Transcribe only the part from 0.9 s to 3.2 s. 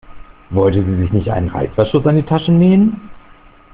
sich nicht einen Reißverschluss an die Tasche nähen?